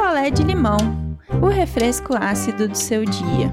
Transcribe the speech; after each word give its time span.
picolé 0.00 0.30
de 0.30 0.42
limão, 0.42 0.78
o 1.42 1.48
refresco 1.48 2.14
ácido 2.18 2.66
do 2.66 2.74
seu 2.74 3.04
dia. 3.04 3.52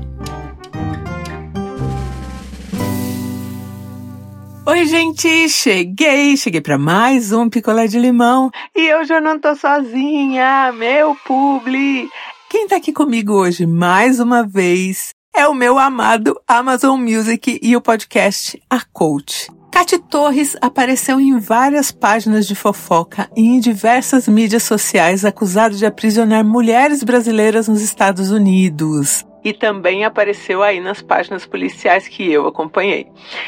Oi, 4.66 4.86
gente, 4.86 5.50
cheguei, 5.50 6.38
cheguei 6.38 6.62
para 6.62 6.78
mais 6.78 7.34
um 7.34 7.50
picolé 7.50 7.86
de 7.86 8.00
limão 8.00 8.50
e 8.74 8.88
eu 8.88 9.04
já 9.04 9.20
não 9.20 9.38
tô 9.38 9.56
sozinha, 9.56 10.72
meu 10.72 11.18
publi. 11.26 12.10
Quem 12.50 12.66
tá 12.66 12.78
aqui 12.78 12.94
comigo 12.94 13.34
hoje 13.34 13.66
mais 13.66 14.22
uma 14.22 14.48
vez 14.48 15.10
é 15.36 15.46
o 15.46 15.54
meu 15.54 15.78
amado 15.78 16.40
Amazon 16.48 16.98
Music 16.98 17.60
e 17.62 17.76
o 17.76 17.82
podcast 17.82 18.58
A 18.70 18.80
Coach. 18.94 19.57
Cate 19.78 20.00
Torres 20.00 20.58
apareceu 20.60 21.20
em 21.20 21.38
várias 21.38 21.92
páginas 21.92 22.48
de 22.48 22.56
fofoca 22.56 23.30
e 23.36 23.46
em 23.46 23.60
diversas 23.60 24.28
mídias 24.28 24.64
sociais 24.64 25.24
acusado 25.24 25.76
de 25.76 25.86
aprisionar 25.86 26.44
mulheres 26.44 27.04
brasileiras 27.04 27.68
nos 27.68 27.80
Estados 27.80 28.32
Unidos. 28.32 29.24
E 29.44 29.54
também 29.54 30.04
apareceu 30.04 30.64
aí 30.64 30.80
nas 30.80 31.04
páginas 31.04 31.46
policiais 31.46 32.08
que 32.08 32.28
eu 32.28 32.48
acompanhei. 32.48 33.06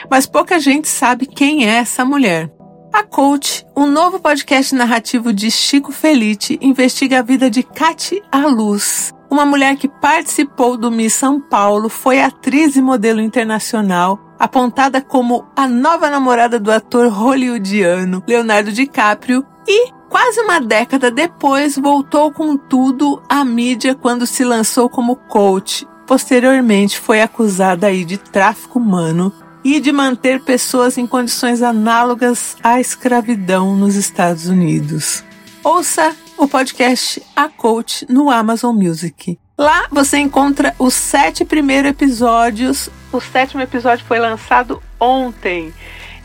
Mas 0.08 0.28
pouca 0.28 0.60
gente 0.60 0.88
sabe 0.88 1.26
quem 1.26 1.68
é 1.68 1.78
essa 1.78 2.06
mulher. 2.06 2.48
A 2.94 3.02
Coach, 3.02 3.66
um 3.76 3.88
novo 3.88 4.20
podcast 4.20 4.76
narrativo 4.76 5.34
de 5.34 5.50
Chico 5.50 5.92
Felite, 5.92 6.59
investiga 6.62 7.20
a 7.20 7.23
vida 7.23 7.50
de 7.50 7.64
Cate 7.64 8.22
à 8.32 8.46
Luz, 8.46 9.12
uma 9.32 9.48
mulher 9.48 9.76
que 9.78 9.88
participou 9.88 10.78
do 10.78 10.92
Miss 10.92 11.14
São 11.14 11.42
Paulo, 11.42 11.90
foi 11.90 12.22
atriz 12.22 12.76
e 12.76 12.84
modelo 12.84 13.20
internacional, 13.20 14.29
apontada 14.40 15.02
como 15.02 15.46
a 15.56 15.68
nova 15.68 16.10
namorada 16.10 16.58
do 16.60 16.72
ator 16.72 17.10
hollywoodiano 17.10 18.24
Leonardo 18.26 18.72
DiCaprio 18.72 19.46
e 19.68 19.92
quase 20.10 20.40
uma 20.40 20.60
década 20.60 21.12
depois 21.12 21.78
voltou 21.78 22.32
com 22.32 22.58
tudo 22.58 23.22
à 23.28 23.44
mídia 23.44 23.94
quando 23.94 24.26
se 24.26 24.44
lançou 24.44 24.90
como 24.90 25.16
coach. 25.16 25.88
Posteriormente 26.08 27.00
foi 27.00 27.22
acusada 27.22 27.88
aí 27.88 28.04
de 28.04 28.18
tráfico 28.18 28.80
humano 28.80 29.31
e 29.64 29.80
de 29.80 29.92
manter 29.92 30.42
pessoas 30.42 30.98
em 30.98 31.06
condições 31.06 31.62
análogas 31.62 32.56
à 32.64 32.80
escravidão 32.80 33.76
nos 33.76 33.96
Estados 33.96 34.48
Unidos. 34.48 35.24
Ouça 35.64 36.16
o 36.38 36.48
podcast 36.48 37.22
A 37.36 37.50
Coach 37.50 38.06
no 38.09 38.31
Amazon 38.31 38.76
Music. 38.76 39.38
Lá 39.58 39.88
você 39.92 40.18
encontra 40.18 40.74
os 40.80 40.94
sete 40.94 41.44
primeiros 41.44 41.92
episódios. 41.92 42.90
O 43.12 43.20
sétimo 43.20 43.62
episódio 43.62 44.06
foi 44.06 44.20
lançado 44.20 44.82
ontem. 45.00 45.74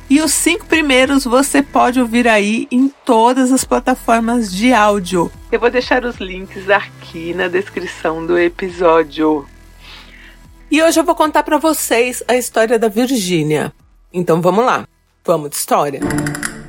E 0.08 0.20
os 0.20 0.32
cinco 0.32 0.66
primeiros 0.66 1.24
você 1.24 1.62
pode 1.62 1.98
ouvir 1.98 2.28
aí 2.28 2.68
em 2.70 2.88
todas 3.06 3.50
as 3.50 3.64
plataformas 3.64 4.52
de 4.52 4.72
áudio. 4.72 5.32
Eu 5.50 5.58
vou 5.58 5.70
deixar 5.70 6.04
os 6.04 6.16
links 6.16 6.68
aqui 6.68 7.32
na 7.32 7.48
descrição 7.48 8.26
do 8.26 8.38
episódio. 8.38 9.46
E 10.70 10.82
hoje 10.82 11.00
eu 11.00 11.04
vou 11.04 11.14
contar 11.14 11.42
para 11.42 11.56
vocês 11.56 12.22
a 12.28 12.34
história 12.34 12.78
da 12.78 12.88
Virgínia. 12.88 13.72
Então 14.12 14.42
vamos 14.42 14.64
lá, 14.64 14.86
vamos 15.24 15.50
de 15.50 15.56
história. 15.56 16.00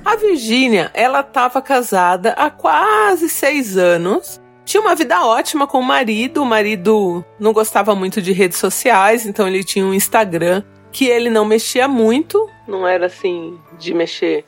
A 0.06 0.16
Virgínia, 0.16 0.90
ela 0.94 1.20
estava 1.20 1.62
casada 1.62 2.32
há 2.38 2.50
quase 2.50 3.28
seis 3.28 3.76
anos 3.76 4.40
tinha 4.66 4.82
uma 4.82 4.96
vida 4.96 5.24
ótima 5.24 5.68
com 5.68 5.80
o 5.80 5.84
marido. 5.84 6.42
O 6.42 6.46
marido 6.46 7.24
não 7.40 7.54
gostava 7.54 7.96
muito 7.96 8.22
de 8.22 8.34
redes 8.34 8.58
sociais, 8.58 9.26
então 9.26 9.48
ele 9.48 9.64
tinha 9.64 9.86
um 9.86 9.94
Instagram 9.94 10.64
que 10.92 11.06
ele 11.06 11.30
não 11.30 11.46
mexia 11.46 11.88
muito, 11.88 12.50
não 12.68 12.88
era 12.88 13.06
assim 13.06 13.60
de 13.78 13.94
mexer 13.94 14.46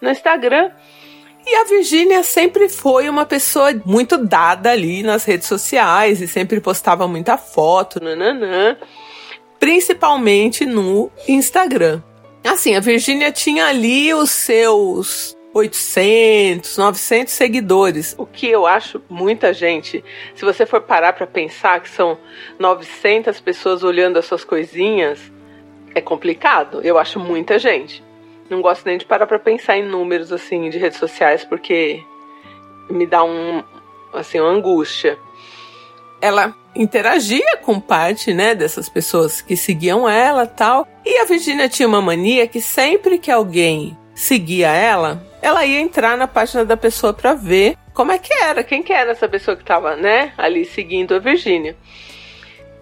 no 0.00 0.10
Instagram. 0.10 0.70
E 1.46 1.54
a 1.54 1.64
Virgínia 1.64 2.22
sempre 2.22 2.68
foi 2.68 3.08
uma 3.08 3.24
pessoa 3.24 3.70
muito 3.84 4.18
dada 4.18 4.70
ali 4.70 5.02
nas 5.02 5.24
redes 5.24 5.48
sociais 5.48 6.20
e 6.20 6.28
sempre 6.28 6.60
postava 6.60 7.08
muita 7.08 7.38
foto, 7.38 8.02
nananã, 8.02 8.76
principalmente 9.58 10.66
no 10.66 11.10
Instagram. 11.26 12.02
Assim, 12.44 12.76
a 12.76 12.80
Virgínia 12.80 13.32
tinha 13.32 13.66
ali 13.66 14.12
os 14.14 14.30
seus 14.30 15.37
800, 15.58 16.76
900 16.76 17.32
seguidores, 17.32 18.14
o 18.18 18.24
que 18.24 18.48
eu 18.48 18.66
acho 18.66 19.02
muita 19.08 19.52
gente. 19.52 20.04
Se 20.34 20.44
você 20.44 20.64
for 20.64 20.80
parar 20.80 21.12
para 21.12 21.26
pensar 21.26 21.80
que 21.80 21.90
são 21.90 22.18
900 22.58 23.40
pessoas 23.40 23.82
olhando 23.82 24.18
as 24.18 24.24
suas 24.24 24.44
coisinhas, 24.44 25.20
é 25.94 26.00
complicado. 26.00 26.80
Eu 26.82 26.98
acho 26.98 27.18
muita 27.18 27.58
gente. 27.58 28.02
Não 28.48 28.62
gosto 28.62 28.86
nem 28.86 28.96
de 28.96 29.04
parar 29.04 29.26
para 29.26 29.38
pensar 29.38 29.76
em 29.76 29.86
números 29.86 30.32
assim 30.32 30.70
de 30.70 30.78
redes 30.78 30.98
sociais 30.98 31.44
porque 31.44 32.02
me 32.88 33.06
dá 33.06 33.22
um 33.22 33.62
assim 34.12 34.40
uma 34.40 34.50
angústia. 34.50 35.18
Ela 36.20 36.54
interagia 36.74 37.58
com 37.62 37.78
parte, 37.78 38.32
né, 38.32 38.54
dessas 38.54 38.88
pessoas 38.88 39.40
que 39.40 39.56
seguiam 39.56 40.08
ela, 40.08 40.46
tal. 40.46 40.86
E 41.04 41.18
a 41.18 41.24
Virginia 41.24 41.68
tinha 41.68 41.88
uma 41.88 42.00
mania 42.00 42.46
que 42.46 42.60
sempre 42.60 43.18
que 43.18 43.30
alguém 43.30 43.96
seguia 44.14 44.72
ela, 44.72 45.22
ela 45.40 45.64
ia 45.64 45.80
entrar 45.80 46.16
na 46.16 46.26
página 46.26 46.64
da 46.64 46.76
pessoa 46.76 47.12
para 47.12 47.34
ver 47.34 47.76
como 47.94 48.12
é 48.12 48.18
que 48.18 48.32
era, 48.32 48.62
quem 48.62 48.82
que 48.82 48.92
era 48.92 49.12
essa 49.12 49.28
pessoa 49.28 49.56
que 49.56 49.62
estava, 49.62 49.96
né, 49.96 50.32
ali 50.36 50.64
seguindo 50.64 51.14
a 51.14 51.18
Virgínia. 51.18 51.76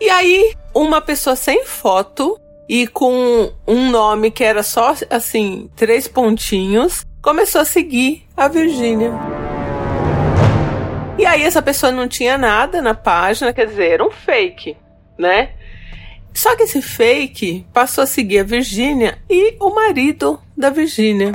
E 0.01 0.11
aí, 0.11 0.55
uma 0.75 1.01
pessoa 1.01 1.35
sem 1.35 1.65
foto 1.65 2.39
e 2.69 2.87
com 2.87 3.51
um 3.67 3.91
nome 3.91 4.31
que 4.31 4.45
era 4.45 4.63
só 4.63 4.95
assim, 5.09 5.71
três 5.75 6.07
pontinhos, 6.07 7.05
começou 7.23 7.61
a 7.61 7.65
seguir 7.65 8.25
a 8.37 8.49
Virgínia. 8.49 9.13
E 11.19 11.25
aí 11.25 11.43
essa 11.43 11.63
pessoa 11.63 11.91
não 11.91 12.07
tinha 12.07 12.37
nada 12.37 12.83
na 12.83 12.95
página, 12.95 13.53
quer 13.53 13.67
dizer, 13.67 13.93
era 13.93 14.07
um 14.07 14.11
fake, 14.11 14.77
né? 15.19 15.51
Só 16.35 16.55
que 16.55 16.65
esse 16.65 16.83
fake 16.83 17.67
passou 17.73 18.05
a 18.05 18.07
seguir 18.07 18.41
a 18.41 18.45
Virgínia 18.45 19.19
e 19.31 19.57
o 19.59 19.75
marido 19.75 20.39
da 20.55 20.69
Virgínia. 20.69 21.33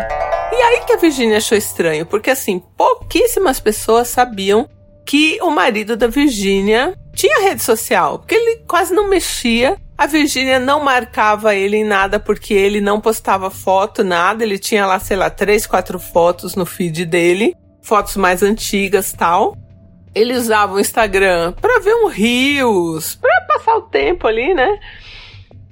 E 0.61 0.63
aí 0.63 0.81
que 0.85 0.93
a 0.93 0.97
Virgínia 0.97 1.37
achou 1.37 1.57
estranho, 1.57 2.05
porque 2.05 2.29
assim, 2.29 2.61
pouquíssimas 2.77 3.59
pessoas 3.59 4.09
sabiam 4.09 4.69
que 5.03 5.39
o 5.41 5.49
marido 5.49 5.97
da 5.97 6.05
Virgínia 6.05 6.93
tinha 7.15 7.41
rede 7.41 7.63
social, 7.63 8.19
porque 8.19 8.35
ele 8.35 8.57
quase 8.67 8.93
não 8.93 9.09
mexia. 9.09 9.75
A 9.97 10.05
Virgínia 10.05 10.59
não 10.59 10.83
marcava 10.83 11.55
ele 11.55 11.77
em 11.77 11.83
nada 11.83 12.19
porque 12.19 12.53
ele 12.53 12.79
não 12.79 13.01
postava 13.01 13.49
foto, 13.49 14.03
nada. 14.03 14.43
Ele 14.43 14.59
tinha 14.59 14.85
lá, 14.85 14.99
sei 14.99 15.17
lá, 15.17 15.31
três, 15.31 15.65
quatro 15.65 15.97
fotos 15.97 16.53
no 16.53 16.63
feed 16.63 17.05
dele, 17.05 17.55
fotos 17.81 18.15
mais 18.15 18.43
antigas 18.43 19.11
tal. 19.11 19.57
Ele 20.13 20.35
usava 20.35 20.75
o 20.75 20.79
Instagram 20.79 21.53
para 21.53 21.79
ver 21.79 21.95
um 21.95 22.07
rios, 22.07 23.15
para 23.15 23.41
passar 23.47 23.77
o 23.77 23.81
tempo 23.81 24.27
ali, 24.27 24.53
né? 24.53 24.77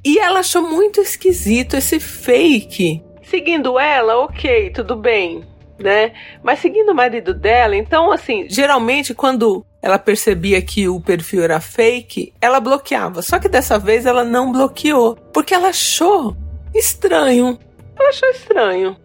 E 0.04 0.18
ela 0.18 0.40
achou 0.40 0.64
muito 0.64 1.00
esquisito 1.00 1.76
esse 1.76 2.00
fake. 2.00 3.04
Seguindo 3.30 3.80
ela, 3.80 4.18
ok, 4.18 4.72
tudo 4.72 4.96
bem, 4.96 5.44
né? 5.78 6.14
Mas 6.42 6.58
seguindo 6.58 6.92
o 6.92 6.96
marido 6.96 7.32
dela, 7.32 7.76
então, 7.76 8.12
assim, 8.12 8.48
geralmente 8.50 9.14
quando 9.14 9.64
ela 9.84 10.00
percebia 10.00 10.60
que 10.64 10.90
o 10.90 11.00
perfil 11.00 11.44
era 11.44 11.62
fake, 11.62 12.34
ela 12.42 12.60
bloqueava. 12.60 13.22
Só 13.22 13.38
que 13.38 13.48
dessa 13.48 13.78
vez 13.78 14.08
ela 14.08 14.24
não 14.24 14.52
bloqueou, 14.52 15.16
porque 15.32 15.54
ela 15.54 15.70
achou 15.70 16.36
estranho. 16.74 17.60
Ela 17.96 18.10
achou 18.10 18.30
estranho. 18.30 18.98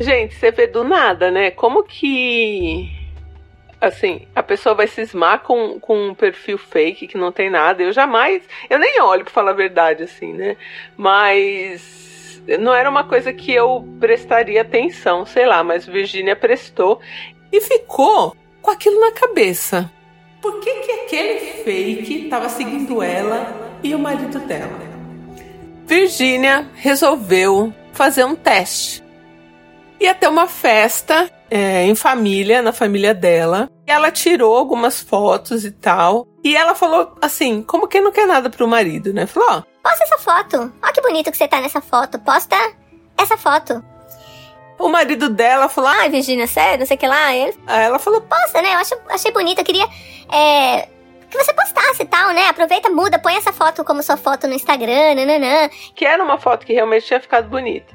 Gente, 0.00 0.34
você 0.34 0.50
vê 0.50 0.66
do 0.66 0.82
nada, 0.82 1.30
né? 1.30 1.50
Como 1.50 1.84
que 1.84 2.90
assim, 3.78 4.26
a 4.34 4.42
pessoa 4.42 4.74
vai 4.74 4.86
cismar 4.86 5.40
com, 5.40 5.78
com 5.80 6.08
um 6.08 6.14
perfil 6.14 6.56
fake 6.56 7.06
que 7.06 7.18
não 7.18 7.30
tem 7.30 7.50
nada. 7.50 7.82
Eu 7.82 7.92
jamais, 7.92 8.42
eu 8.70 8.78
nem 8.78 9.00
olho 9.02 9.24
para 9.24 9.32
falar 9.32 9.50
a 9.50 9.54
verdade, 9.54 10.02
assim, 10.02 10.32
né? 10.32 10.56
Mas 10.96 12.09
não 12.58 12.74
era 12.74 12.88
uma 12.88 13.04
coisa 13.04 13.32
que 13.32 13.52
eu 13.52 13.86
prestaria 13.98 14.62
atenção, 14.62 15.24
sei 15.26 15.46
lá, 15.46 15.62
mas 15.62 15.86
Virginia 15.86 16.34
prestou 16.34 17.00
e 17.52 17.60
ficou 17.60 18.36
com 18.60 18.70
aquilo 18.70 19.00
na 19.00 19.12
cabeça. 19.12 19.90
Por 20.40 20.60
que, 20.60 20.72
que 20.72 20.92
aquele 20.92 21.38
fake 21.62 22.24
estava 22.24 22.48
seguindo 22.48 23.02
ela 23.02 23.52
e 23.82 23.94
o 23.94 23.98
marido 23.98 24.38
dela? 24.40 24.78
Virginia 25.86 26.68
resolveu 26.74 27.74
fazer 27.92 28.24
um 28.24 28.34
teste. 28.34 29.02
Ia 30.00 30.14
ter 30.14 30.28
uma 30.28 30.46
festa 30.46 31.30
é, 31.50 31.84
em 31.84 31.94
família, 31.94 32.62
na 32.62 32.72
família 32.72 33.12
dela. 33.12 33.68
E 33.86 33.90
ela 33.90 34.10
tirou 34.10 34.56
algumas 34.56 35.00
fotos 35.00 35.64
e 35.64 35.70
tal. 35.70 36.26
E 36.42 36.56
ela 36.56 36.74
falou 36.74 37.14
assim, 37.20 37.62
como 37.62 37.88
que 37.88 38.00
não 38.00 38.12
quer 38.12 38.26
nada 38.26 38.48
pro 38.48 38.68
marido, 38.68 39.12
né? 39.12 39.26
Falou, 39.26 39.48
ó. 39.50 39.62
Posta 39.82 40.04
essa 40.04 40.18
foto. 40.18 40.72
Ó 40.82 40.92
que 40.92 41.00
bonito 41.00 41.30
que 41.30 41.36
você 41.36 41.48
tá 41.48 41.60
nessa 41.60 41.80
foto. 41.80 42.18
Posta 42.18 42.56
essa 43.16 43.36
foto. 43.36 43.84
O 44.78 44.88
marido 44.88 45.28
dela 45.28 45.68
falou, 45.68 45.90
ai, 45.90 46.08
Virginia, 46.08 46.46
sério, 46.46 46.80
não 46.80 46.86
sei 46.86 46.96
o 46.96 47.00
que 47.00 47.06
lá. 47.06 47.34
Ele... 47.34 47.54
Aí 47.66 47.84
ela 47.84 47.98
falou, 47.98 48.20
posta, 48.22 48.62
né? 48.62 48.74
Eu 48.74 48.78
acho, 48.78 48.94
achei 49.10 49.30
bonito. 49.30 49.58
Eu 49.58 49.64
queria 49.64 49.86
é, 50.32 50.88
que 51.30 51.36
você 51.36 51.52
postasse 51.52 52.02
e 52.02 52.06
tal, 52.06 52.32
né? 52.32 52.48
Aproveita, 52.48 52.88
muda, 52.88 53.18
põe 53.18 53.36
essa 53.36 53.52
foto 53.52 53.84
como 53.84 54.02
sua 54.02 54.16
foto 54.16 54.46
no 54.46 54.54
Instagram, 54.54 55.14
nananã. 55.14 55.68
Que 55.94 56.04
era 56.04 56.22
uma 56.22 56.38
foto 56.38 56.64
que 56.64 56.72
realmente 56.72 57.06
tinha 57.06 57.20
ficado 57.20 57.48
bonita. 57.48 57.94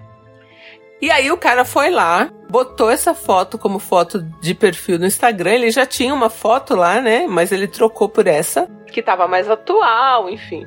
E 1.01 1.11
aí 1.11 1.31
o 1.31 1.37
cara 1.37 1.65
foi 1.65 1.89
lá, 1.89 2.29
botou 2.49 2.89
essa 2.89 3.13
foto 3.13 3.57
como 3.57 3.79
foto 3.79 4.21
de 4.39 4.53
perfil 4.53 4.97
no 4.97 5.05
Instagram. 5.05 5.51
Ele 5.51 5.71
já 5.71 5.85
tinha 5.85 6.13
uma 6.13 6.29
foto 6.29 6.75
lá, 6.75 7.01
né? 7.01 7.27
Mas 7.27 7.51
ele 7.51 7.67
trocou 7.67 8.07
por 8.07 8.27
essa, 8.27 8.69
que 8.91 9.01
tava 9.01 9.27
mais 9.27 9.49
atual, 9.49 10.29
enfim. 10.29 10.65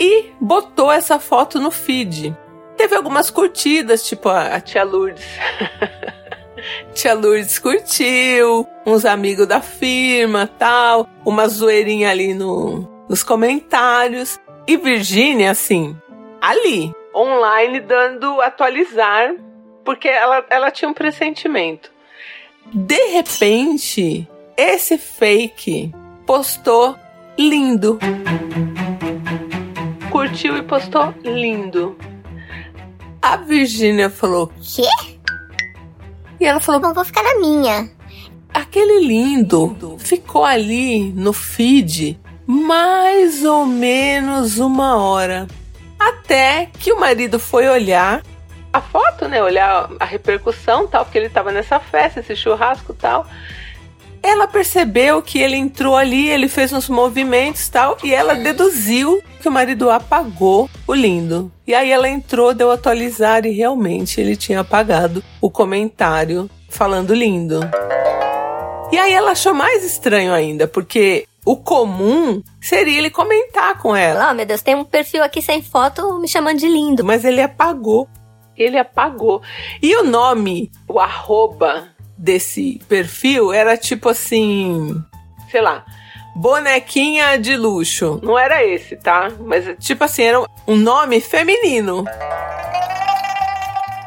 E 0.00 0.32
botou 0.40 0.92
essa 0.92 1.18
foto 1.18 1.58
no 1.58 1.70
feed. 1.70 2.36
Teve 2.76 2.94
algumas 2.94 3.30
curtidas, 3.30 4.06
tipo 4.06 4.28
a, 4.28 4.54
a 4.54 4.60
tia 4.60 4.84
Lourdes. 4.84 5.24
tia 6.94 7.14
Lourdes 7.14 7.58
curtiu, 7.58 8.66
uns 8.86 9.04
amigos 9.04 9.46
da 9.46 9.60
firma, 9.60 10.46
tal, 10.46 11.08
uma 11.24 11.48
zoeirinha 11.48 12.10
ali 12.10 12.34
no, 12.34 12.88
nos 13.08 13.22
comentários. 13.24 14.38
E 14.66 14.76
Virgínia, 14.76 15.50
assim, 15.50 15.96
ali, 16.40 16.92
online, 17.14 17.80
dando 17.80 18.40
atualizar 18.40 19.34
porque 19.84 20.06
ela, 20.06 20.44
ela 20.50 20.70
tinha 20.70 20.88
um 20.88 20.92
pressentimento. 20.92 21.90
De 22.66 23.06
repente, 23.06 24.28
esse 24.54 24.98
fake 24.98 25.90
postou 26.26 26.94
lindo. 27.38 27.98
Curtiu 30.28 30.58
e 30.58 30.62
postou 30.62 31.14
lindo. 31.24 31.96
A 33.22 33.36
Virgínia 33.36 34.10
falou: 34.10 34.52
Quê? 34.60 34.82
E 36.38 36.44
ela 36.44 36.60
falou: 36.60 36.82
Não 36.82 36.92
vou 36.92 37.02
ficar 37.02 37.22
na 37.22 37.36
minha. 37.36 37.90
Aquele 38.52 39.06
lindo 39.06 39.96
ficou 39.98 40.44
ali 40.44 41.12
no 41.12 41.32
feed 41.32 42.20
mais 42.46 43.42
ou 43.42 43.64
menos 43.64 44.58
uma 44.58 44.96
hora. 45.02 45.48
Até 45.98 46.68
que 46.78 46.92
o 46.92 47.00
marido 47.00 47.38
foi 47.38 47.66
olhar 47.66 48.22
a 48.70 48.82
foto, 48.82 49.28
né? 49.28 49.42
Olhar 49.42 49.88
a 49.98 50.04
repercussão 50.04 50.86
tal, 50.86 51.06
porque 51.06 51.16
ele 51.16 51.28
estava 51.28 51.50
nessa 51.50 51.80
festa, 51.80 52.20
esse 52.20 52.36
churrasco 52.36 52.92
tal. 52.92 53.26
Ela 54.22 54.46
percebeu 54.46 55.22
que 55.22 55.38
ele 55.38 55.56
entrou 55.56 55.96
ali, 55.96 56.28
ele 56.28 56.48
fez 56.48 56.70
uns 56.70 56.86
movimentos 56.86 57.66
tal, 57.70 57.96
e 58.04 58.12
ela 58.12 58.34
deduziu 58.34 59.22
que 59.38 59.48
o 59.48 59.52
marido 59.52 59.90
apagou 59.90 60.68
o 60.86 60.94
lindo. 60.94 61.50
E 61.66 61.74
aí 61.74 61.90
ela 61.90 62.08
entrou, 62.08 62.52
deu 62.52 62.70
atualizar 62.70 63.46
e 63.46 63.50
realmente 63.50 64.20
ele 64.20 64.36
tinha 64.36 64.60
apagado 64.60 65.22
o 65.40 65.50
comentário 65.50 66.50
falando 66.68 67.14
lindo. 67.14 67.60
E 68.90 68.98
aí 68.98 69.12
ela 69.12 69.32
achou 69.32 69.54
mais 69.54 69.84
estranho 69.84 70.32
ainda, 70.32 70.66
porque 70.66 71.26
o 71.44 71.56
comum 71.56 72.42
seria 72.60 72.98
ele 72.98 73.10
comentar 73.10 73.78
com 73.78 73.94
ela. 73.94 74.30
Oh, 74.30 74.34
meu 74.34 74.46
Deus, 74.46 74.62
tem 74.62 74.74
um 74.74 74.84
perfil 74.84 75.22
aqui 75.22 75.42
sem 75.42 75.62
foto 75.62 76.18
me 76.18 76.28
chamando 76.28 76.58
de 76.58 76.68
lindo. 76.68 77.04
Mas 77.04 77.24
ele 77.24 77.40
apagou 77.40 78.08
ele 78.58 78.76
apagou. 78.76 79.40
E 79.80 79.94
o 79.96 80.04
nome, 80.04 80.70
o 80.88 80.98
arroba 80.98 81.88
desse 82.16 82.80
perfil 82.88 83.52
era 83.52 83.76
tipo 83.76 84.08
assim, 84.08 85.00
sei 85.50 85.60
lá, 85.60 85.84
bonequinha 86.38 87.36
de 87.36 87.56
luxo. 87.56 88.20
Não 88.22 88.38
era 88.38 88.64
esse, 88.64 88.96
tá? 88.96 89.28
Mas 89.40 89.76
tipo 89.80 90.04
assim, 90.04 90.22
era 90.22 90.40
um 90.66 90.76
nome 90.76 91.20
feminino. 91.20 92.04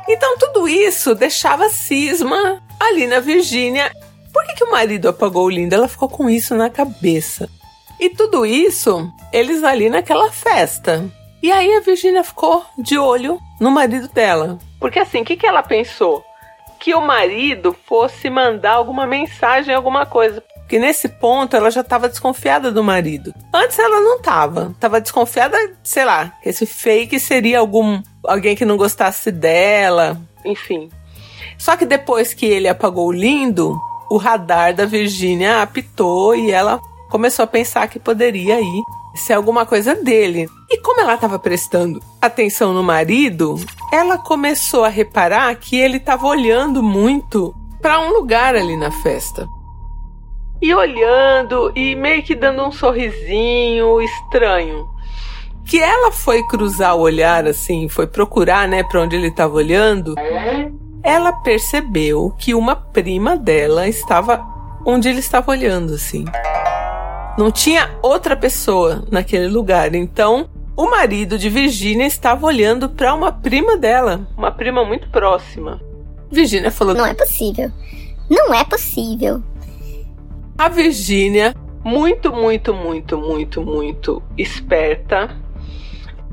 Então 0.08 0.38
tudo 0.38 0.68
isso 0.68 1.14
deixava 1.14 1.70
cisma 1.70 2.64
ali 2.80 3.06
na 3.06 3.20
Virgínia. 3.20 3.92
Por 4.34 4.46
que, 4.46 4.56
que 4.56 4.64
o 4.64 4.72
marido 4.72 5.10
apagou 5.10 5.46
o 5.46 5.50
lindo? 5.50 5.76
Ela 5.76 5.90
ficou 5.90 6.08
com 6.08 6.30
isso 6.30 6.56
na 6.56 6.70
cabeça. 6.70 7.50
E 8.00 8.10
tudo 8.10 8.46
isso, 8.46 9.12
eles 9.34 9.62
ali 9.64 9.90
naquela 9.90 10.32
festa. 10.32 11.06
E 11.44 11.52
aí 11.52 11.76
a 11.76 11.82
Virginia 11.82 12.24
ficou 12.24 12.66
de 12.78 12.98
olho 12.98 13.40
no 13.60 13.70
marido 13.70 14.08
dela. 14.08 14.58
Porque 14.80 15.00
assim, 15.00 15.22
o 15.22 15.26
que, 15.26 15.36
que 15.36 15.46
ela 15.46 15.62
pensou? 15.62 16.24
Que 16.80 16.96
o 16.96 17.02
marido 17.02 17.76
fosse 17.86 18.30
mandar 18.30 18.74
alguma 18.74 19.06
mensagem, 19.06 19.76
alguma 19.76 20.06
coisa. 20.06 20.42
Porque 20.72 20.80
nesse 20.80 21.10
ponto 21.10 21.54
ela 21.54 21.70
já 21.70 21.82
estava 21.82 22.08
desconfiada 22.08 22.72
do 22.72 22.82
marido. 22.82 23.34
Antes 23.54 23.78
ela 23.78 24.00
não 24.00 24.16
estava. 24.16 24.74
Tava 24.80 25.02
desconfiada, 25.02 25.58
sei 25.84 26.06
lá, 26.06 26.32
que 26.42 26.48
esse 26.48 26.66
fake 26.66 27.20
seria 27.20 27.60
algum 27.60 28.02
alguém 28.24 28.56
que 28.56 28.64
não 28.64 28.78
gostasse 28.78 29.34
dela, 29.34 30.18
enfim. 30.46 30.90
Só 31.58 31.76
que 31.76 31.86
depois 31.86 32.34
que 32.34 32.46
ele 32.46 32.70
apagou 32.70 33.08
o 33.08 33.12
lindo, 33.12 33.78
o 34.10 34.16
radar 34.16 34.74
da 34.74 34.86
Virgínia 34.86 35.62
apitou 35.62 36.34
e 36.34 36.52
ela 36.52 36.80
começou 37.10 37.44
a 37.44 37.48
pensar 37.48 37.90
que 37.90 38.00
poderia 38.00 38.62
ir 38.62 38.84
ser 39.14 39.34
alguma 39.34 39.66
coisa 39.66 39.94
dele. 39.94 40.48
E 40.70 40.78
como 40.78 41.02
ela 41.02 41.16
estava 41.16 41.38
prestando 41.38 42.02
atenção 42.22 42.74
no 42.74 42.82
marido, 42.82 43.60
ela 43.92 44.18
começou 44.18 44.86
a 44.86 44.90
reparar 44.90 45.54
que 45.56 45.76
ele 45.76 45.98
estava 45.98 46.26
olhando 46.26 46.82
muito 46.82 47.54
para 47.82 48.00
um 48.00 48.14
lugar 48.14 48.56
ali 48.56 48.78
na 48.78 48.90
festa. 48.90 49.46
E 50.62 50.74
olhando 50.74 51.72
e 51.76 51.96
meio 51.96 52.22
que 52.24 52.36
dando 52.36 52.64
um 52.64 52.72
sorrisinho 52.72 54.02
estranho. 54.02 54.88
Que 55.66 55.80
ela 55.80 56.12
foi 56.12 56.44
cruzar 56.44 56.96
o 56.96 57.02
olhar 57.02 57.48
assim, 57.48 57.88
foi 57.90 58.06
procurar, 58.06 58.68
né, 58.68 58.84
para 58.84 59.02
onde 59.02 59.16
ele 59.16 59.28
estava 59.28 59.56
olhando. 59.56 60.16
Ela 61.04 61.32
percebeu 61.34 62.36
que 62.38 62.54
uma 62.54 62.76
prima 62.76 63.36
dela 63.36 63.88
estava 63.88 64.46
onde 64.86 65.10
ele 65.10 65.20
estava 65.20 65.52
olhando 65.52 65.94
assim. 65.94 66.26
Não 67.38 67.52
tinha 67.52 67.90
outra 68.02 68.36
pessoa 68.36 69.04
naquele 69.10 69.48
lugar. 69.48 69.96
Então, 69.96 70.50
o 70.76 70.90
marido 70.90 71.38
de 71.38 71.50
Virginia 71.50 72.06
estava 72.06 72.46
olhando 72.46 72.90
para 72.90 73.14
uma 73.14 73.32
prima 73.32 73.78
dela, 73.78 74.28
uma 74.38 74.52
prima 74.52 74.84
muito 74.84 75.10
próxima. 75.10 75.82
Virginia 76.30 76.72
falou: 76.72 76.94
Não 76.94 77.06
é 77.06 77.14
possível. 77.14 77.72
Não 78.30 78.54
é 78.54 78.64
possível. 78.64 79.44
A 80.62 80.70
Virginia, 80.70 81.56
muito, 81.84 82.32
muito, 82.32 82.72
muito, 82.72 83.18
muito, 83.18 83.64
muito 83.64 84.22
esperta, 84.38 85.36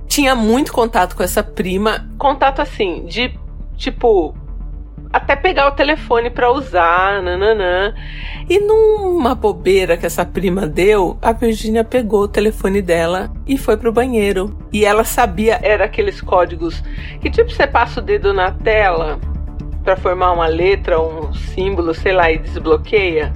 tinha 0.07 0.35
muito 0.35 0.71
contato 0.71 1.17
com 1.17 1.23
essa 1.23 1.43
prima. 1.43 2.07
Contato 2.19 2.61
assim, 2.61 3.07
de 3.07 3.33
tipo, 3.75 4.35
até 5.11 5.35
pegar 5.35 5.69
o 5.69 5.71
telefone 5.71 6.29
para 6.29 6.53
usar, 6.53 7.23
nananã. 7.23 7.95
E 8.51 8.61
numa 8.61 9.35
bobeira 9.35 9.97
que 9.97 10.05
essa 10.05 10.27
prima 10.27 10.67
deu, 10.67 11.17
a 11.23 11.33
Virginia 11.33 11.83
pegou 11.83 12.25
o 12.25 12.29
telefone 12.29 12.83
dela 12.83 13.33
e 13.47 13.57
foi 13.57 13.79
pro 13.79 13.91
banheiro. 13.91 14.55
E 14.71 14.85
ela 14.85 15.05
sabia, 15.05 15.59
era 15.63 15.87
aqueles 15.87 16.21
códigos 16.21 16.85
que 17.23 17.31
tipo 17.31 17.51
você 17.51 17.67
passa 17.67 17.99
o 17.99 18.03
dedo 18.03 18.35
na 18.35 18.51
tela 18.51 19.19
para 19.83 19.97
formar 19.97 20.33
uma 20.33 20.49
letra, 20.49 21.01
um 21.01 21.33
símbolo, 21.33 21.95
sei 21.95 22.13
lá, 22.13 22.31
e 22.31 22.37
desbloqueia. 22.37 23.33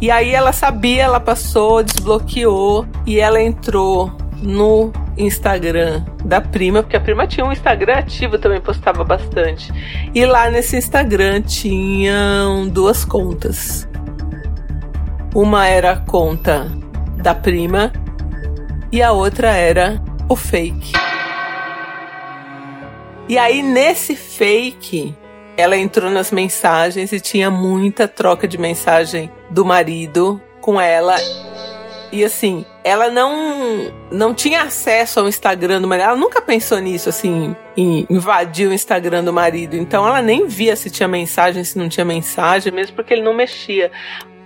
E 0.00 0.10
aí 0.10 0.30
ela 0.30 0.52
sabia, 0.52 1.02
ela 1.02 1.20
passou, 1.20 1.82
desbloqueou 1.82 2.86
e 3.06 3.20
ela 3.20 3.40
entrou 3.40 4.10
no 4.42 4.90
Instagram 5.16 6.02
da 6.24 6.40
prima, 6.40 6.82
porque 6.82 6.96
a 6.96 7.00
prima 7.00 7.26
tinha 7.26 7.44
um 7.44 7.52
Instagram 7.52 7.98
ativo 7.98 8.38
também, 8.38 8.60
postava 8.60 9.04
bastante. 9.04 9.70
E 10.14 10.24
lá 10.24 10.50
nesse 10.50 10.76
Instagram 10.76 11.42
tinham 11.42 12.66
duas 12.68 13.04
contas. 13.04 13.86
Uma 15.34 15.66
era 15.68 15.92
a 15.92 15.96
conta 15.96 16.66
da 17.16 17.34
prima 17.34 17.92
e 18.90 19.02
a 19.02 19.12
outra 19.12 19.50
era 19.50 20.02
o 20.28 20.34
fake. 20.34 20.92
E 23.28 23.38
aí 23.38 23.62
nesse 23.62 24.16
fake, 24.16 25.14
ela 25.60 25.76
entrou 25.76 26.10
nas 26.10 26.30
mensagens 26.30 27.12
e 27.12 27.20
tinha 27.20 27.50
muita 27.50 28.08
troca 28.08 28.48
de 28.48 28.58
mensagem 28.58 29.30
do 29.50 29.64
marido 29.64 30.40
com 30.60 30.80
ela 30.80 31.16
e 32.12 32.24
assim, 32.24 32.64
ela 32.82 33.08
não 33.08 33.92
não 34.10 34.34
tinha 34.34 34.62
acesso 34.62 35.20
ao 35.20 35.28
Instagram 35.28 35.80
do 35.80 35.86
marido. 35.86 36.06
Ela 36.06 36.16
nunca 36.16 36.42
pensou 36.42 36.78
nisso, 36.80 37.08
assim, 37.08 37.54
em 37.76 38.04
invadir 38.10 38.68
o 38.68 38.72
Instagram 38.72 39.22
do 39.22 39.32
marido. 39.32 39.76
Então 39.76 40.06
ela 40.06 40.20
nem 40.20 40.46
via 40.46 40.74
se 40.74 40.90
tinha 40.90 41.08
mensagem, 41.08 41.62
se 41.62 41.78
não 41.78 41.88
tinha 41.88 42.04
mensagem, 42.04 42.72
mesmo 42.72 42.96
porque 42.96 43.14
ele 43.14 43.22
não 43.22 43.34
mexia. 43.34 43.92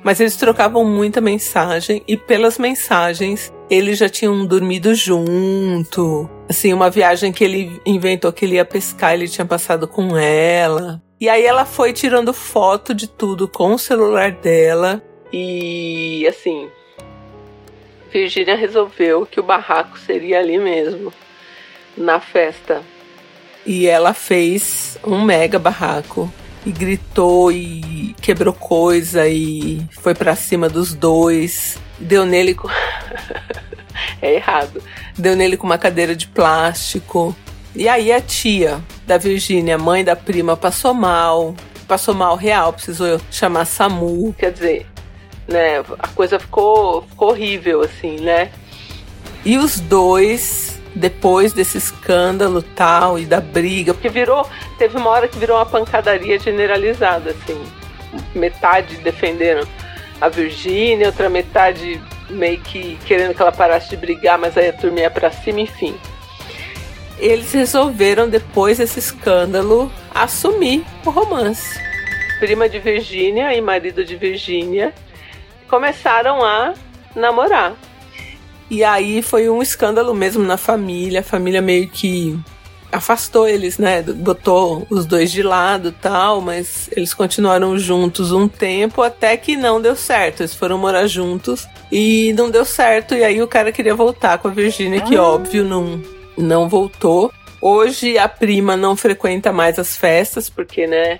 Mas 0.02 0.20
eles 0.20 0.36
trocavam 0.36 0.84
muita 0.84 1.22
mensagem 1.22 2.02
e 2.06 2.14
pelas 2.14 2.58
mensagens 2.58 3.50
eles 3.70 3.98
já 3.98 4.10
tinham 4.10 4.44
dormido 4.44 4.94
junto. 4.94 6.28
Assim, 6.46 6.74
uma 6.74 6.90
viagem 6.90 7.32
que 7.32 7.42
ele 7.42 7.80
inventou 7.86 8.30
que 8.30 8.44
ele 8.44 8.56
ia 8.56 8.64
pescar, 8.66 9.14
ele 9.14 9.26
tinha 9.26 9.46
passado 9.46 9.88
com 9.88 10.18
ela. 10.18 11.02
E 11.20 11.28
aí 11.28 11.44
ela 11.44 11.64
foi 11.64 11.92
tirando 11.92 12.32
foto 12.34 12.94
de 12.94 13.08
tudo 13.08 13.48
com 13.48 13.74
o 13.74 13.78
celular 13.78 14.32
dela. 14.32 15.02
E 15.32 16.26
assim, 16.28 16.68
Virginia 18.14 18.56
resolveu 18.56 19.26
que 19.26 19.40
o 19.40 19.42
barraco 19.42 19.98
seria 19.98 20.38
ali 20.38 20.56
mesmo, 20.56 21.12
na 21.96 22.20
festa. 22.20 22.82
E 23.66 23.86
ela 23.86 24.14
fez 24.14 24.96
um 25.04 25.24
mega 25.24 25.58
barraco 25.58 26.32
e 26.64 26.70
gritou 26.70 27.50
e 27.50 28.14
quebrou 28.20 28.54
coisa 28.54 29.26
e 29.26 29.84
foi 30.00 30.14
para 30.14 30.36
cima 30.36 30.68
dos 30.68 30.94
dois. 30.94 31.76
Deu 31.98 32.24
nele 32.24 32.54
com. 32.54 32.68
é 34.22 34.34
errado. 34.34 34.80
Deu 35.18 35.34
nele 35.34 35.56
com 35.56 35.66
uma 35.66 35.78
cadeira 35.78 36.14
de 36.14 36.28
plástico. 36.28 37.34
E 37.74 37.88
aí 37.88 38.12
a 38.12 38.20
tia, 38.20 38.80
da 39.06 39.18
Virgínia, 39.18 39.76
mãe 39.76 40.04
da 40.04 40.14
prima, 40.14 40.56
passou 40.56 40.94
mal, 40.94 41.54
passou 41.88 42.14
mal 42.14 42.36
real, 42.36 42.72
precisou 42.72 43.20
chamar 43.30 43.64
SAMU, 43.64 44.32
quer 44.38 44.52
dizer, 44.52 44.86
né, 45.48 45.80
a 45.98 46.08
coisa 46.08 46.38
ficou, 46.38 47.02
ficou 47.02 47.30
horrível 47.30 47.82
assim, 47.82 48.20
né? 48.20 48.50
E 49.44 49.58
os 49.58 49.80
dois 49.80 50.80
depois 50.94 51.52
desse 51.52 51.76
escândalo 51.76 52.62
tal 52.62 53.18
e 53.18 53.26
da 53.26 53.40
briga, 53.40 53.92
porque 53.92 54.08
virou, 54.08 54.48
teve 54.78 54.96
uma 54.96 55.10
hora 55.10 55.26
que 55.26 55.36
virou 55.36 55.56
uma 55.56 55.66
pancadaria 55.66 56.38
generalizada, 56.38 57.30
assim, 57.30 57.60
metade 58.34 58.96
defendendo 58.98 59.66
a 60.20 60.28
Virgínia, 60.28 61.08
outra 61.08 61.28
metade 61.28 62.00
meio 62.30 62.60
que 62.60 62.96
querendo 63.04 63.34
que 63.34 63.42
ela 63.42 63.50
parasse 63.52 63.90
de 63.90 63.96
brigar, 63.96 64.38
mas 64.38 64.56
aí 64.56 64.68
a 64.68 64.72
turma 64.72 65.00
ia 65.00 65.10
pra 65.10 65.30
cima, 65.30 65.60
enfim. 65.60 65.96
Eles 67.18 67.52
resolveram, 67.52 68.28
depois 68.28 68.78
desse 68.78 68.98
escândalo, 68.98 69.90
assumir 70.14 70.84
o 71.04 71.10
romance. 71.10 71.78
Prima 72.38 72.68
de 72.68 72.78
Virgínia 72.78 73.54
e 73.54 73.60
marido 73.60 74.04
de 74.04 74.16
Virgínia 74.16 74.92
começaram 75.68 76.44
a 76.44 76.74
namorar. 77.14 77.74
E 78.70 78.82
aí 78.82 79.22
foi 79.22 79.48
um 79.48 79.62
escândalo 79.62 80.14
mesmo 80.14 80.42
na 80.42 80.56
família, 80.56 81.20
a 81.20 81.22
família 81.22 81.62
meio 81.62 81.88
que 81.88 82.38
afastou 82.94 83.48
eles, 83.48 83.76
né? 83.76 84.02
Botou 84.02 84.86
os 84.88 85.04
dois 85.04 85.30
de 85.30 85.42
lado 85.42 85.92
tal, 85.92 86.40
mas 86.40 86.88
eles 86.96 87.12
continuaram 87.12 87.76
juntos 87.78 88.32
um 88.32 88.48
tempo 88.48 89.02
até 89.02 89.36
que 89.36 89.56
não 89.56 89.80
deu 89.80 89.96
certo. 89.96 90.40
Eles 90.40 90.54
foram 90.54 90.78
morar 90.78 91.06
juntos 91.06 91.66
e 91.90 92.32
não 92.34 92.50
deu 92.50 92.64
certo. 92.64 93.14
E 93.14 93.24
aí 93.24 93.42
o 93.42 93.48
cara 93.48 93.72
queria 93.72 93.94
voltar 93.94 94.38
com 94.38 94.48
a 94.48 94.50
Virgínia, 94.52 95.00
que 95.00 95.16
ah. 95.16 95.22
óbvio 95.22 95.64
não, 95.64 96.00
não 96.36 96.68
voltou. 96.68 97.32
Hoje 97.60 98.18
a 98.18 98.28
prima 98.28 98.76
não 98.76 98.96
frequenta 98.96 99.52
mais 99.52 99.78
as 99.78 99.96
festas, 99.96 100.50
porque, 100.50 100.86
né? 100.86 101.18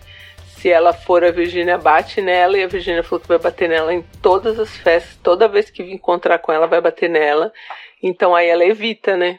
Se 0.59 0.71
ela 0.71 0.93
for, 0.93 1.25
a 1.25 1.31
Virgínia 1.31 1.77
bate 1.77 2.23
nela 2.23 2.57
e 2.59 2.63
a 2.63 2.67
Virgínia 2.67 3.03
falou 3.03 3.21
que 3.21 3.29
vai 3.29 3.39
bater 3.39 3.69
nela 3.69 3.93
em 3.93 4.03
todas 4.23 4.59
as 4.59 4.75
festas. 4.77 5.19
Toda 5.23 5.49
vez 5.49 5.71
que 5.71 5.83
encontrar 5.83 6.39
com 6.39 6.53
ela, 6.53 6.67
vai 6.67 6.81
bater 6.81 7.09
nela. 7.09 7.53
Então 8.03 8.35
aí 8.35 8.49
ela 8.49 8.65
evita, 8.65 9.17
né? 9.17 9.39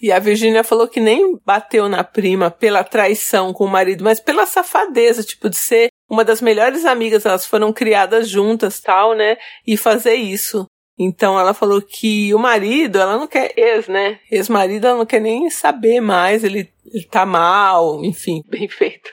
E 0.00 0.12
a 0.12 0.18
Virgínia 0.18 0.64
falou 0.64 0.88
que 0.88 1.00
nem 1.00 1.38
bateu 1.44 1.88
na 1.88 2.02
prima 2.02 2.50
pela 2.50 2.82
traição 2.84 3.52
com 3.52 3.64
o 3.64 3.70
marido, 3.70 4.04
mas 4.04 4.20
pela 4.20 4.44
safadeza, 4.44 5.22
tipo, 5.22 5.48
de 5.48 5.56
ser 5.56 5.88
uma 6.10 6.24
das 6.24 6.40
melhores 6.40 6.84
amigas, 6.84 7.24
elas 7.24 7.46
foram 7.46 7.72
criadas 7.72 8.28
juntas, 8.28 8.80
tal, 8.80 9.14
né? 9.14 9.36
E 9.66 9.76
fazer 9.76 10.14
isso. 10.14 10.66
Então 10.98 11.38
ela 11.38 11.52
falou 11.52 11.82
que 11.82 12.32
o 12.34 12.38
marido, 12.38 13.00
ela 13.00 13.16
não 13.16 13.26
quer, 13.26 13.52
ex, 13.56 13.88
né? 13.88 14.20
Ex-marido, 14.30 14.86
ela 14.86 14.98
não 14.98 15.06
quer 15.06 15.20
nem 15.20 15.50
saber 15.50 16.00
mais, 16.00 16.44
ele, 16.44 16.72
ele 16.86 17.04
tá 17.04 17.26
mal, 17.26 18.04
enfim, 18.04 18.42
bem 18.48 18.68
feito. 18.68 19.10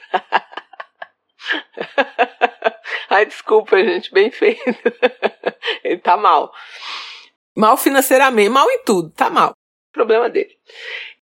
Ai, 3.09 3.25
desculpa, 3.25 3.83
gente, 3.83 4.13
bem 4.13 4.29
feito. 4.29 4.61
ele 5.83 5.97
tá 5.97 6.15
mal. 6.15 6.51
Mal 7.57 7.75
financeiramente, 7.75 8.49
mal 8.49 8.69
em 8.69 8.83
tudo, 8.83 9.09
tá 9.09 9.29
mal 9.29 9.53
problema 9.91 10.29
dele. 10.29 10.49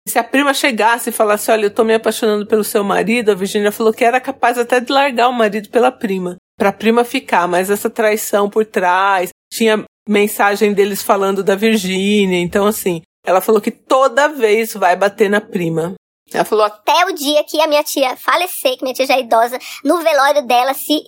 Se 0.06 0.18
a 0.18 0.24
prima 0.24 0.54
chegasse 0.54 1.10
e 1.10 1.12
falasse, 1.12 1.50
olha, 1.50 1.66
eu 1.66 1.74
tô 1.74 1.84
me 1.84 1.94
apaixonando 1.94 2.46
pelo 2.46 2.64
seu 2.64 2.82
marido, 2.82 3.30
a 3.30 3.34
Virginia 3.34 3.70
falou 3.70 3.92
que 3.92 4.04
era 4.04 4.20
capaz 4.20 4.58
até 4.58 4.80
de 4.80 4.90
largar 4.90 5.28
o 5.28 5.32
marido 5.32 5.68
pela 5.68 5.92
prima, 5.92 6.36
pra 6.56 6.72
prima 6.72 7.04
ficar, 7.04 7.46
mas 7.46 7.70
essa 7.70 7.90
traição 7.90 8.48
por 8.48 8.64
trás, 8.64 9.30
tinha 9.52 9.84
mensagem 10.08 10.72
deles 10.72 11.02
falando 11.02 11.44
da 11.44 11.54
Virginia, 11.54 12.40
então 12.40 12.66
assim, 12.66 13.02
ela 13.24 13.42
falou 13.42 13.60
que 13.60 13.70
toda 13.70 14.28
vez 14.28 14.72
vai 14.72 14.96
bater 14.96 15.28
na 15.28 15.40
prima. 15.40 15.94
Ela 16.32 16.44
falou 16.44 16.64
até 16.64 17.04
o 17.06 17.12
dia 17.12 17.44
que 17.44 17.60
a 17.60 17.66
minha 17.66 17.84
tia 17.84 18.16
falecer, 18.16 18.76
que 18.76 18.82
minha 18.82 18.94
tia 18.94 19.06
já 19.06 19.14
é 19.14 19.20
idosa, 19.20 19.58
no 19.84 19.98
velório 19.98 20.46
dela, 20.46 20.74
se 20.74 21.00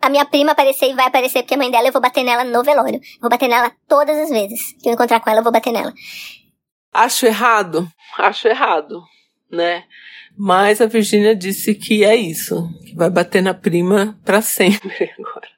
a 0.00 0.08
minha 0.08 0.24
prima 0.24 0.52
aparecer 0.52 0.90
e 0.90 0.94
vai 0.94 1.06
aparecer 1.06 1.42
porque 1.42 1.54
a 1.54 1.58
mãe 1.58 1.70
dela, 1.70 1.88
eu 1.88 1.92
vou 1.92 2.02
bater 2.02 2.24
nela 2.24 2.44
no 2.44 2.62
velório. 2.62 3.00
Vou 3.20 3.30
bater 3.30 3.48
nela 3.48 3.72
todas 3.88 4.18
as 4.18 4.28
vezes 4.30 4.74
que 4.82 4.88
eu 4.88 4.92
encontrar 4.92 5.20
com 5.20 5.30
ela, 5.30 5.40
eu 5.40 5.44
vou 5.44 5.52
bater 5.52 5.72
nela. 5.72 5.92
Acho 6.92 7.24
errado? 7.24 7.88
Acho 8.18 8.48
errado, 8.48 9.02
né? 9.50 9.84
Mas 10.36 10.80
a 10.80 10.86
Virgínia 10.86 11.36
disse 11.36 11.74
que 11.74 12.04
é 12.04 12.16
isso, 12.16 12.68
que 12.84 12.94
vai 12.94 13.08
bater 13.08 13.42
na 13.42 13.54
prima 13.54 14.18
para 14.24 14.42
sempre 14.42 15.10
agora. 15.18 15.48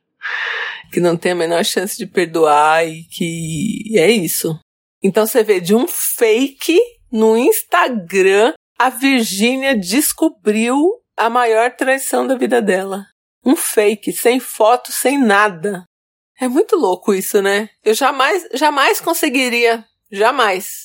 Que 0.94 1.00
não 1.00 1.16
tem 1.16 1.32
a 1.32 1.34
menor 1.34 1.64
chance 1.64 1.96
de 1.96 2.06
perdoar 2.06 2.86
e 2.86 3.02
que 3.02 3.98
é 3.98 4.08
isso. 4.08 4.56
Então 5.02 5.26
você 5.26 5.42
vê 5.42 5.58
de 5.58 5.74
um 5.74 5.88
fake 5.88 6.78
no 7.10 7.36
Instagram, 7.36 8.52
a 8.78 8.90
Virgínia 8.90 9.76
descobriu 9.76 10.78
a 11.16 11.28
maior 11.28 11.74
traição 11.74 12.24
da 12.24 12.36
vida 12.36 12.62
dela. 12.62 13.04
Um 13.44 13.56
fake, 13.56 14.12
sem 14.12 14.38
foto, 14.38 14.92
sem 14.92 15.18
nada. 15.18 15.82
É 16.40 16.46
muito 16.46 16.76
louco 16.76 17.12
isso, 17.12 17.42
né? 17.42 17.70
Eu 17.84 17.92
jamais, 17.92 18.46
jamais 18.54 19.00
conseguiria, 19.00 19.84
jamais 20.12 20.84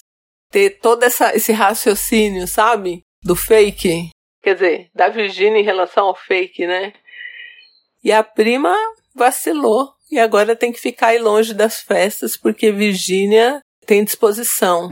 ter 0.49 0.79
todo 0.79 1.03
essa, 1.03 1.35
esse 1.35 1.51
raciocínio, 1.51 2.47
sabe? 2.47 3.03
Do 3.23 3.35
fake. 3.35 4.09
Quer 4.41 4.55
dizer, 4.55 4.89
da 4.91 5.07
Virginia 5.07 5.59
em 5.59 5.63
relação 5.63 6.07
ao 6.07 6.15
fake, 6.15 6.65
né? 6.65 6.93
E 8.03 8.11
a 8.11 8.23
prima 8.23 8.75
vacilou 9.13 9.98
e 10.11 10.19
agora 10.19 10.55
tem 10.55 10.71
que 10.71 10.79
ficar 10.79 11.07
aí 11.07 11.19
longe 11.19 11.53
das 11.53 11.79
festas 11.79 12.35
porque 12.35 12.71
Virgínia 12.71 13.61
tem 13.85 14.03
disposição. 14.03 14.89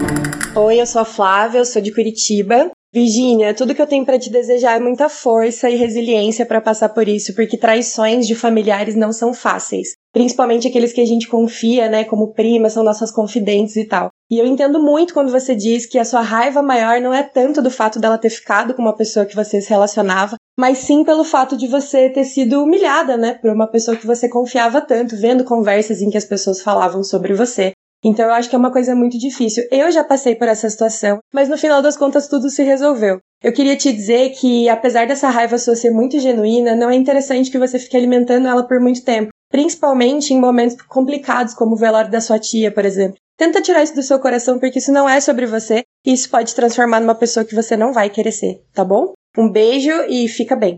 Oi, 0.56 0.82
eu 0.82 0.86
sou 0.86 1.02
a 1.02 1.06
Flávia, 1.06 1.60
eu 1.60 1.66
sou 1.66 1.82
de 1.82 1.94
Curitiba. 1.94 2.72
Virgínia, 2.94 3.54
tudo 3.54 3.76
que 3.76 3.82
eu 3.82 3.88
tenho 3.88 4.06
para 4.06 4.18
te 4.18 4.30
desejar 4.30 4.78
é 4.78 4.80
muita 4.80 5.10
força 5.10 5.70
e 5.70 5.76
resiliência 5.76 6.46
para 6.46 6.62
passar 6.62 6.90
por 6.90 7.08
isso, 7.08 7.36
porque 7.36 7.58
traições 7.58 8.26
de 8.26 8.34
familiares 8.34 8.96
não 8.96 9.12
são 9.12 9.34
fáceis. 9.34 9.90
Principalmente 10.18 10.68
aqueles 10.68 10.92
que 10.92 11.00
a 11.00 11.06
gente 11.06 11.28
confia, 11.28 11.88
né, 11.88 12.04
como 12.04 12.34
prima, 12.34 12.72
são 12.72 12.84
nossas 12.84 13.12
confidentes 13.12 13.76
e 13.76 13.86
tal. 13.86 14.10
E 14.32 14.40
eu 14.40 14.48
entendo 14.48 14.82
muito 14.82 15.14
quando 15.14 15.32
você 15.32 15.54
diz 15.56 15.86
que 15.86 16.00
a 16.00 16.04
sua 16.04 16.22
raiva 16.22 16.64
maior 16.64 17.00
não 17.00 17.14
é 17.14 17.22
tanto 17.22 17.62
do 17.62 17.70
fato 17.70 18.00
dela 18.00 18.18
ter 18.18 18.32
ficado 18.32 18.74
com 18.74 18.82
uma 18.82 18.98
pessoa 18.98 19.28
que 19.28 19.36
você 19.36 19.62
se 19.62 19.70
relacionava, 19.70 20.36
mas 20.60 20.80
sim 20.80 21.04
pelo 21.04 21.24
fato 21.24 21.56
de 21.56 21.68
você 21.68 22.10
ter 22.10 22.24
sido 22.24 22.64
humilhada, 22.64 23.16
né, 23.16 23.36
por 23.36 23.52
uma 23.52 23.68
pessoa 23.68 23.96
que 23.96 24.08
você 24.08 24.28
confiava 24.28 24.82
tanto, 24.82 25.16
vendo 25.16 25.44
conversas 25.44 26.02
em 26.02 26.10
que 26.10 26.18
as 26.18 26.26
pessoas 26.26 26.64
falavam 26.64 27.04
sobre 27.04 27.36
você. 27.36 27.74
Então 28.04 28.26
eu 28.26 28.32
acho 28.32 28.50
que 28.50 28.56
é 28.56 28.60
uma 28.60 28.72
coisa 28.72 28.96
muito 28.96 29.20
difícil. 29.20 29.68
Eu 29.70 29.92
já 29.92 30.04
passei 30.04 30.34
por 30.34 30.48
essa 30.48 30.68
situação, 30.68 31.20
mas 31.32 31.48
no 31.48 31.60
final 31.60 31.80
das 31.80 31.96
contas 31.96 32.28
tudo 32.28 32.50
se 32.50 32.64
resolveu. 32.64 33.20
Eu 33.44 33.54
queria 33.54 33.78
te 33.78 33.94
dizer 33.94 34.32
que, 34.32 34.68
apesar 34.68 35.06
dessa 35.06 35.30
raiva 35.30 35.60
sua 35.60 35.76
ser 35.76 35.92
muito 35.92 36.20
genuína, 36.20 36.76
não 36.76 36.90
é 36.90 36.96
interessante 36.96 37.52
que 37.52 37.60
você 37.60 37.78
fique 37.78 37.96
alimentando 37.96 38.48
ela 38.48 38.68
por 38.68 38.80
muito 38.80 39.04
tempo. 39.04 39.30
Principalmente 39.50 40.34
em 40.34 40.40
momentos 40.40 40.82
complicados, 40.82 41.54
como 41.54 41.76
o 41.76 41.78
velório 41.78 42.12
da 42.12 42.22
sua 42.22 42.40
tia, 42.40 42.72
por 42.72 42.86
exemplo. 42.86 43.18
Tenta 43.38 43.62
tirar 43.62 43.84
isso 43.84 43.96
do 43.96 44.02
seu 44.02 44.20
coração, 44.20 44.60
porque 44.60 44.80
isso 44.80 44.92
não 44.92 45.08
é 45.08 45.20
sobre 45.20 45.46
você 45.46 45.84
e 46.06 46.12
isso 46.12 46.30
pode 46.30 46.56
transformar 46.56 47.00
numa 47.00 47.16
pessoa 47.16 47.46
que 47.46 47.56
você 47.56 47.78
não 47.78 47.94
vai 47.94 48.10
querer 48.10 48.32
ser, 48.32 48.64
tá 48.74 48.84
bom? 48.84 49.14
Um 49.38 49.52
beijo 49.52 49.92
e 50.10 50.28
fica 50.28 50.56
bem. 50.56 50.78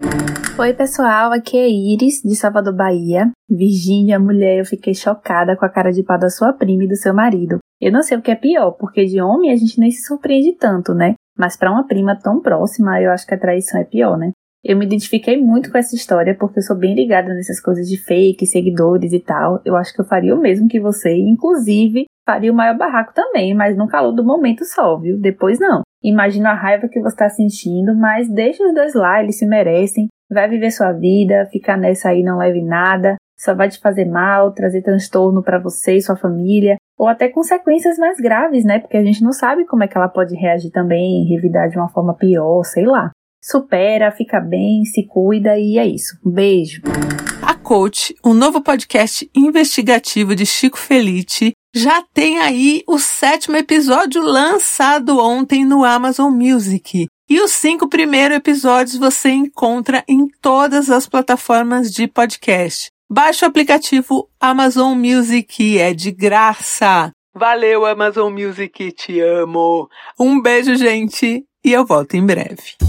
Oi, 0.60 0.74
pessoal, 0.74 1.32
aqui 1.32 1.58
é 1.58 1.70
Iris, 1.70 2.22
de 2.22 2.36
Salvador, 2.36 2.76
Bahia. 2.76 3.32
Virgínia, 3.50 4.20
mulher, 4.20 4.60
eu 4.60 4.66
fiquei 4.66 4.94
chocada 4.94 5.56
com 5.56 5.64
a 5.64 5.70
cara 5.70 5.92
de 5.92 6.04
pau 6.04 6.20
da 6.20 6.30
sua 6.30 6.52
prima 6.52 6.84
e 6.84 6.88
do 6.90 6.98
seu 6.98 7.14
marido. 7.14 7.60
Eu 7.80 7.94
não 7.94 8.04
sei 8.04 8.18
o 8.18 8.22
que 8.22 8.32
é 8.32 8.36
pior, 8.36 8.72
porque 8.72 9.06
de 9.06 9.22
homem 9.22 9.54
a 9.54 9.56
gente 9.56 9.80
nem 9.80 9.90
se 9.90 10.04
surpreende 10.04 10.52
tanto, 10.58 10.94
né? 10.94 11.14
Mas 11.38 11.56
para 11.56 11.72
uma 11.72 11.88
prima 11.88 12.20
tão 12.22 12.42
próxima, 12.42 13.02
eu 13.02 13.12
acho 13.12 13.26
que 13.26 13.34
a 13.34 13.40
traição 13.40 13.80
é 13.80 13.86
pior, 13.86 14.18
né? 14.18 14.34
Eu 14.64 14.78
me 14.78 14.86
identifiquei 14.86 15.38
muito 15.38 15.72
com 15.72 15.78
essa 15.78 15.96
história 15.96 16.36
porque 16.38 16.60
eu 16.60 16.64
sou 16.64 16.76
bem 16.76 16.94
ligada 16.94 17.34
nessas 17.34 17.62
coisas 17.62 17.88
de 17.88 17.98
fake, 17.98 18.46
seguidores 18.46 19.14
e 19.14 19.20
tal. 19.20 19.62
Eu 19.64 19.76
acho 19.76 19.94
que 19.94 20.02
eu 20.02 20.06
faria 20.06 20.36
o 20.36 20.40
mesmo 20.40 20.68
que 20.68 20.80
você, 20.80 21.16
inclusive 21.16 22.06
faria 22.26 22.52
o 22.52 22.56
maior 22.56 22.78
barraco 22.78 23.12
também, 23.12 23.56
mas 23.56 23.76
no 23.76 23.88
calor 23.88 24.12
do 24.12 24.24
momento 24.24 24.64
só, 24.64 24.96
viu? 25.00 25.20
Depois 25.20 25.58
não. 25.60 25.82
Imagino 26.04 26.48
a 26.48 26.54
raiva 26.54 26.88
que 26.88 27.00
você 27.00 27.16
está 27.16 27.28
sentindo, 27.28 27.96
mas 27.96 28.30
deixa 28.30 28.64
os 28.64 28.74
dois 28.74 28.94
lá, 28.94 29.24
eles 29.24 29.40
se 29.40 29.48
merecem. 29.48 30.08
Vai 30.30 30.48
viver 30.48 30.70
sua 30.70 30.92
vida, 30.92 31.48
ficar 31.52 31.76
nessa 31.76 32.10
aí 32.10 32.22
não 32.22 32.38
leve 32.38 32.62
nada, 32.62 33.16
só 33.36 33.56
vai 33.56 33.68
te 33.68 33.80
fazer 33.80 34.06
mal, 34.06 34.52
trazer 34.52 34.84
transtorno 34.84 35.42
para 35.42 35.58
você 35.58 35.96
e 35.96 36.02
sua 36.04 36.16
família, 36.16 36.76
ou 37.00 37.08
até 37.08 37.30
consequências 37.30 37.98
mais 37.98 38.20
graves, 38.20 38.64
né? 38.64 38.78
Porque 38.78 38.98
a 38.98 39.04
gente 39.04 39.24
não 39.24 39.32
sabe 39.32 39.66
como 39.66 39.84
é 39.84 39.88
que 39.88 39.98
ela 39.98 40.08
pode 40.08 40.36
reagir 40.36 40.70
também, 40.70 41.26
revidar 41.26 41.68
de 41.68 41.78
uma 41.78 41.90
forma 41.90 42.14
pior, 42.14 42.64
sei 42.64 42.86
lá 42.86 43.10
supera, 43.42 44.12
fica 44.12 44.40
bem, 44.40 44.84
se 44.86 45.06
cuida 45.08 45.58
e 45.58 45.78
é 45.78 45.86
isso. 45.86 46.18
Um 46.26 46.32
beijo. 46.32 46.82
A 47.42 47.54
Coach, 47.54 48.16
um 48.24 48.34
novo 48.34 48.62
podcast 48.62 49.30
investigativo 49.36 50.36
de 50.36 50.46
Chico 50.46 50.78
Felice, 50.78 51.54
já 51.74 52.04
tem 52.14 52.40
aí 52.40 52.84
o 52.88 52.98
sétimo 52.98 53.56
episódio 53.56 54.22
lançado 54.22 55.20
ontem 55.20 55.64
no 55.64 55.84
Amazon 55.84 56.34
Music. 56.34 57.08
E 57.30 57.40
os 57.42 57.52
cinco 57.52 57.88
primeiros 57.88 58.38
episódios 58.38 58.98
você 58.98 59.30
encontra 59.30 60.04
em 60.08 60.28
todas 60.42 60.90
as 60.90 61.08
plataformas 61.08 61.92
de 61.92 62.08
podcast. 62.08 62.90
Baixe 63.12 63.46
o 63.46 63.48
aplicativo 63.48 64.28
Amazon 64.40 64.98
Music, 64.98 65.78
é 65.78 65.94
de 65.94 66.12
graça. 66.12 67.12
Valeu, 67.36 67.86
Amazon 67.86 68.34
Music, 68.34 68.92
te 68.92 69.20
amo. 69.20 69.88
Um 70.20 70.42
beijo, 70.42 70.76
gente, 70.76 71.44
e 71.64 71.72
eu 71.72 71.86
volto 71.86 72.16
em 72.16 72.26
breve. 72.26 72.89